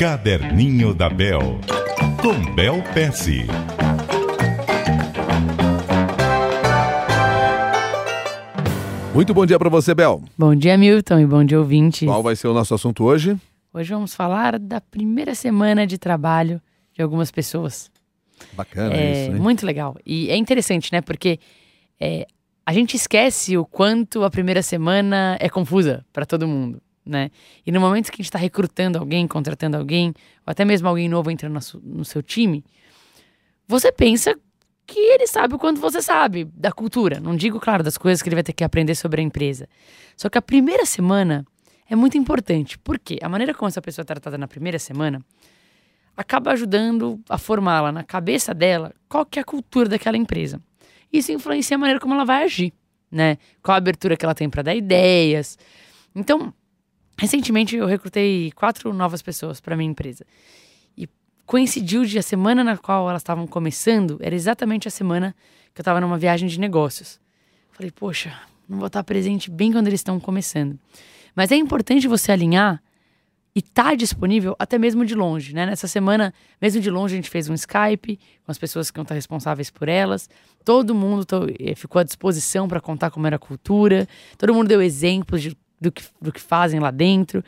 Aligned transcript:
Caderninho 0.00 0.94
da 0.94 1.10
Bel, 1.10 1.60
com 2.22 2.54
Bel 2.54 2.82
Pesce. 2.94 3.44
Muito 9.12 9.34
bom 9.34 9.44
dia 9.44 9.58
para 9.58 9.68
você, 9.68 9.94
Bel. 9.94 10.22
Bom 10.38 10.54
dia, 10.54 10.78
Milton, 10.78 11.20
e 11.20 11.26
bom 11.26 11.44
dia, 11.44 11.58
ouvintes. 11.58 12.08
Qual 12.08 12.22
vai 12.22 12.34
ser 12.34 12.48
o 12.48 12.54
nosso 12.54 12.74
assunto 12.74 13.04
hoje? 13.04 13.38
Hoje 13.74 13.92
vamos 13.92 14.14
falar 14.14 14.58
da 14.58 14.80
primeira 14.80 15.34
semana 15.34 15.86
de 15.86 15.98
trabalho 15.98 16.62
de 16.94 17.02
algumas 17.02 17.30
pessoas. 17.30 17.90
Bacana 18.54 18.94
é 18.94 19.24
isso, 19.26 19.32
hein? 19.32 19.38
muito 19.38 19.66
legal. 19.66 19.98
E 20.06 20.30
é 20.30 20.36
interessante, 20.38 20.90
né? 20.94 21.02
Porque 21.02 21.38
é, 22.00 22.26
a 22.64 22.72
gente 22.72 22.96
esquece 22.96 23.58
o 23.58 23.66
quanto 23.66 24.24
a 24.24 24.30
primeira 24.30 24.62
semana 24.62 25.36
é 25.38 25.50
confusa 25.50 26.06
para 26.10 26.24
todo 26.24 26.48
mundo, 26.48 26.80
né? 27.10 27.30
E 27.66 27.72
no 27.72 27.80
momento 27.80 28.10
que 28.10 28.16
a 28.16 28.18
gente 28.18 28.26
está 28.26 28.38
recrutando 28.38 28.98
alguém, 28.98 29.26
contratando 29.26 29.76
alguém, 29.76 30.14
ou 30.46 30.50
até 30.50 30.64
mesmo 30.64 30.88
alguém 30.88 31.08
novo 31.08 31.30
entrando 31.30 31.54
no, 31.54 31.80
no 31.98 32.04
seu 32.04 32.22
time, 32.22 32.64
você 33.66 33.92
pensa 33.92 34.34
que 34.86 34.98
ele 34.98 35.26
sabe 35.26 35.54
o 35.54 35.58
quanto 35.58 35.80
você 35.80 36.02
sabe 36.02 36.44
da 36.54 36.72
cultura. 36.72 37.20
Não 37.20 37.36
digo, 37.36 37.60
claro, 37.60 37.84
das 37.84 37.96
coisas 37.96 38.22
que 38.22 38.28
ele 38.28 38.36
vai 38.36 38.42
ter 38.42 38.52
que 38.52 38.64
aprender 38.64 38.94
sobre 38.94 39.20
a 39.20 39.24
empresa. 39.24 39.68
Só 40.16 40.28
que 40.28 40.36
a 40.36 40.42
primeira 40.42 40.84
semana 40.84 41.44
é 41.88 41.94
muito 41.94 42.16
importante. 42.18 42.78
Por 42.78 42.98
quê? 42.98 43.18
A 43.22 43.28
maneira 43.28 43.54
como 43.54 43.68
essa 43.68 43.80
pessoa 43.80 44.02
é 44.02 44.06
tratada 44.06 44.36
na 44.36 44.48
primeira 44.48 44.78
semana 44.78 45.24
acaba 46.16 46.50
ajudando 46.50 47.18
a 47.28 47.38
formá-la 47.38 47.90
na 47.90 48.04
cabeça 48.04 48.52
dela 48.52 48.92
qual 49.08 49.24
que 49.24 49.38
é 49.38 49.42
a 49.42 49.44
cultura 49.44 49.88
daquela 49.88 50.16
empresa. 50.16 50.60
Isso 51.12 51.32
influencia 51.32 51.76
a 51.76 51.78
maneira 51.78 51.98
como 51.98 52.14
ela 52.14 52.24
vai 52.24 52.44
agir, 52.44 52.72
né? 53.10 53.38
Qual 53.62 53.74
a 53.74 53.78
abertura 53.78 54.16
que 54.16 54.24
ela 54.24 54.34
tem 54.34 54.50
para 54.50 54.62
dar 54.62 54.74
ideias. 54.74 55.58
Então, 56.14 56.52
recentemente 57.20 57.76
eu 57.76 57.86
recrutei 57.86 58.50
quatro 58.52 58.92
novas 58.94 59.20
pessoas 59.20 59.60
para 59.60 59.76
minha 59.76 59.90
empresa. 59.90 60.24
E 60.96 61.06
coincidiu 61.44 62.04
de 62.04 62.18
a 62.18 62.22
semana 62.22 62.64
na 62.64 62.76
qual 62.78 63.08
elas 63.08 63.20
estavam 63.20 63.46
começando, 63.46 64.18
era 64.22 64.34
exatamente 64.34 64.88
a 64.88 64.90
semana 64.90 65.36
que 65.74 65.80
eu 65.80 65.82
estava 65.82 66.00
numa 66.00 66.16
viagem 66.16 66.48
de 66.48 66.58
negócios. 66.58 67.20
Falei, 67.72 67.90
poxa, 67.90 68.32
não 68.68 68.78
vou 68.78 68.86
estar 68.86 69.04
presente 69.04 69.50
bem 69.50 69.70
quando 69.70 69.86
eles 69.88 70.00
estão 70.00 70.18
começando. 70.18 70.78
Mas 71.34 71.52
é 71.52 71.56
importante 71.56 72.08
você 72.08 72.32
alinhar 72.32 72.82
e 73.54 73.60
tá 73.60 73.94
disponível 73.94 74.54
até 74.58 74.78
mesmo 74.78 75.04
de 75.04 75.14
longe, 75.14 75.52
né? 75.54 75.66
Nessa 75.66 75.86
semana, 75.88 76.32
mesmo 76.60 76.80
de 76.80 76.88
longe, 76.90 77.14
a 77.14 77.16
gente 77.16 77.28
fez 77.28 77.48
um 77.48 77.54
Skype 77.54 78.16
com 78.44 78.50
as 78.50 78.58
pessoas 78.58 78.90
que 78.90 78.96
vão 78.96 79.02
estar 79.02 79.14
responsáveis 79.14 79.70
por 79.70 79.88
elas. 79.88 80.28
Todo 80.64 80.94
mundo 80.94 81.26
eh, 81.58 81.74
ficou 81.74 82.00
à 82.00 82.04
disposição 82.04 82.66
para 82.68 82.80
contar 82.80 83.10
como 83.10 83.26
era 83.26 83.36
a 83.36 83.38
cultura. 83.40 84.08
Todo 84.38 84.54
mundo 84.54 84.68
deu 84.68 84.80
exemplos 84.80 85.42
de- 85.42 85.56
do, 85.80 85.90
que, 85.90 86.02
do 86.20 86.32
que 86.32 86.40
fazem 86.40 86.78
lá 86.78 86.90
dentro. 86.90 87.42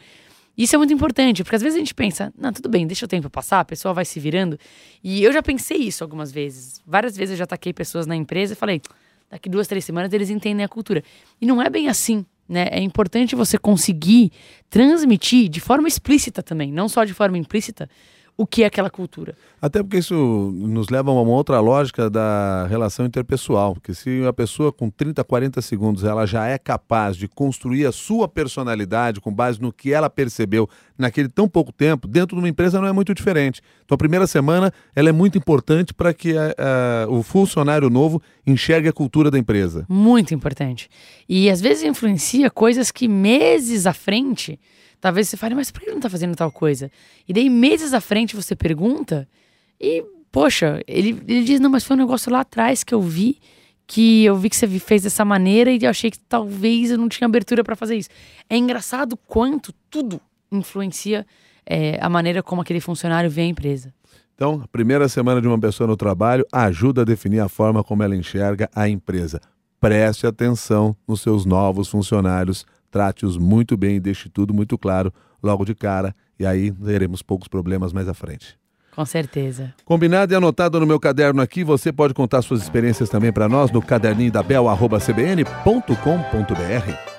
Isso 0.57 0.75
é 0.75 0.79
muito 0.79 0.93
importante, 0.93 1.43
porque 1.43 1.57
às 1.57 1.63
vezes 1.63 1.77
a 1.77 1.79
gente 1.79 1.95
pensa, 1.95 2.33
não, 2.37 2.53
tudo 2.53 2.69
bem, 2.69 2.87
deixa 2.87 3.05
o 3.05 3.09
tempo 3.09 3.31
passar, 3.31 3.61
a 3.61 3.65
pessoa 3.65 3.95
vai 3.95 4.05
se 4.05 4.21
virando. 4.21 4.59
E 5.03 5.23
eu 5.23 5.33
já 5.33 5.43
pensei 5.43 5.79
isso 5.79 6.05
algumas 6.05 6.31
vezes. 6.31 6.81
Várias 6.87 7.17
vezes 7.17 7.33
eu 7.33 7.37
já 7.39 7.47
taquei 7.47 7.73
pessoas 7.73 8.07
na 8.07 8.15
empresa 8.15 8.53
e 8.53 8.57
falei, 8.57 8.83
daqui 9.31 9.49
duas, 9.49 9.67
três 9.67 9.85
semanas 9.85 10.13
eles 10.13 10.29
entendem 10.29 10.65
a 10.65 10.69
cultura. 10.69 11.03
E 11.41 11.47
não 11.47 11.63
é 11.63 11.71
bem 11.71 11.89
assim, 11.89 12.25
né? 12.49 12.69
É 12.71 12.81
importante 12.81 13.35
você 13.35 13.57
conseguir 13.57 14.31
transmitir 14.69 15.49
de 15.49 15.59
forma 15.59 15.89
explícita 15.89 16.43
também, 16.43 16.71
não 16.71 16.89
só 16.89 17.05
de 17.05 17.15
forma 17.15 17.39
implícita, 17.39 17.89
o 18.43 18.47
que 18.47 18.65
é 18.65 18.67
aquela 18.67 18.91
cultura. 18.91 19.37
Até 19.61 19.81
porque 19.81 19.99
isso 19.99 20.15
nos 20.53 20.89
leva 20.89 21.13
a 21.13 21.15
uma 21.15 21.31
outra 21.31 21.61
lógica 21.61 22.11
da 22.11 22.67
relação 22.67 23.07
interpessoal. 23.07 23.75
Porque 23.75 23.95
se 23.95 24.27
a 24.27 24.33
pessoa 24.33 24.73
com 24.73 24.91
30, 24.91 25.23
40 25.23 25.63
segundos 25.63 26.03
ela 26.03 26.27
já 26.27 26.47
é 26.47 26.59
capaz 26.59 27.17
de 27.17 27.29
construir 27.29 27.87
a 27.87 27.93
sua 27.93 28.27
personalidade 28.27 29.21
com 29.21 29.33
base 29.33 29.63
no 29.63 29.73
que 29.73 29.93
ela 29.93 30.11
percebeu 30.11 30.69
naquele 31.03 31.29
tão 31.29 31.47
pouco 31.49 31.71
tempo, 31.73 32.09
dentro 32.09 32.37
de 32.37 32.43
uma 32.43 32.49
empresa 32.49 32.81
não 32.81 32.89
é 32.89 32.93
muito 32.93 33.13
diferente. 33.13 33.61
Então 33.85 33.95
a 33.95 33.99
primeira 33.99 34.27
semana 34.27 34.73
ela 34.97 35.09
é 35.11 35.13
muito 35.13 35.37
importante 35.37 35.93
para 35.93 36.15
que 36.15 36.35
a- 36.37 36.55
a- 37.05 37.09
o 37.11 37.23
funcionário 37.23 37.91
novo 37.91 38.23
enxergue 38.47 38.89
a 38.89 38.93
cultura 38.93 39.31
da 39.31 39.39
empresa. 39.39 39.85
Muito 39.89 40.33
importante. 40.33 40.89
E 41.29 41.51
às 41.51 41.61
vezes 41.61 41.85
influencia 41.85 42.51
coisas 42.51 42.91
que 42.91 43.07
meses 43.07 43.87
à 43.87 43.93
frente, 43.93 44.59
talvez 45.01 45.29
você 45.29 45.37
fale, 45.37 45.55
mas 45.55 45.71
por 45.71 45.81
que 45.81 45.87
ele 45.87 45.95
não 45.95 46.01
tá 46.01 46.09
fazendo 46.09 46.35
tal 46.35 46.51
coisa? 46.51 46.91
E 47.29 47.33
daí 47.33 47.51
meses 47.51 47.93
à 47.93 48.01
frente 48.01 48.35
você 48.35 48.55
pergunta 48.57 49.29
e, 49.81 50.05
poxa, 50.31 50.81
ele, 50.87 51.21
ele 51.29 51.45
diz, 51.45 51.61
não, 51.61 51.69
mas 51.71 51.85
foi 51.85 51.97
um 51.97 52.01
negócio 52.01 52.31
lá 52.33 52.41
atrás 52.41 52.83
que 52.85 52.95
eu 52.95 53.03
vi, 53.03 53.39
que 53.85 54.25
eu 54.25 54.37
vi 54.37 54.49
que 54.49 54.57
você 54.57 54.67
fez 54.79 55.03
dessa 55.03 55.25
maneira 55.25 55.71
e 55.71 55.79
eu 55.83 55.91
achei 55.91 56.11
que 56.11 56.19
talvez 56.19 56.91
eu 56.91 56.97
não 56.97 57.09
tinha 57.09 57.27
abertura 57.27 57.63
para 57.65 57.75
fazer 57.77 57.97
isso. 57.97 58.09
É 58.49 58.57
engraçado 58.57 59.17
quanto 59.27 59.73
tudo 59.91 60.21
influencia 60.53 61.27
é, 61.67 61.99
a 62.01 62.09
maneira 62.09 62.43
como 62.43 62.61
aquele 62.61 62.81
funcionário 62.81 63.31
vê 63.31 63.43
a 63.43 63.47
empresa. 63.47 63.93
Então, 64.35 64.63
a 64.65 64.69
primeira 64.69 65.09
semana 65.09 65.41
de 65.41 65.47
uma 65.47 65.59
pessoa 65.59 65.87
no 65.87 65.97
trabalho 65.97 66.47
ajuda 66.53 67.03
a 67.03 67.05
definir 67.05 67.41
a 67.41 67.49
forma 67.49 67.85
como 67.85 68.03
ela 68.03 68.17
enxerga 68.17 68.69
a 68.75 68.89
empresa. 68.89 69.41
Preste 69.81 70.27
atenção 70.27 70.97
nos 71.07 71.21
seus 71.21 71.45
novos 71.45 71.89
funcionários, 71.89 72.65
trate-os 72.91 73.37
muito 73.37 73.77
bem 73.77 73.97
e 73.97 74.01
deixe 74.01 74.29
tudo 74.29 74.55
muito 74.55 74.79
claro 74.79 75.13
logo 75.43 75.65
de 75.65 75.75
cara, 75.75 76.15
e 76.39 76.47
aí 76.47 76.71
teremos 76.71 77.23
poucos 77.23 77.49
problemas 77.49 77.93
mais 77.93 78.09
à 78.09 78.15
frente. 78.15 78.57
Com 78.95 79.05
certeza. 79.07 79.75
Combinado 79.85 80.33
e 80.33 80.37
anotado 80.37 80.79
no 80.79 80.87
meu 80.87 81.01
caderno 81.01 81.41
aqui, 81.41 81.65
você 81.65 81.91
pode 81.91 82.13
contar 82.13 82.43
suas 82.43 82.63
experiências 82.63 83.09
também 83.09 83.33
para 83.33 83.49
nós 83.49 83.71
no 83.71 83.81
caderninho 83.81 84.31
da 84.31 84.43
bel@cbn.com.br. 84.43 87.12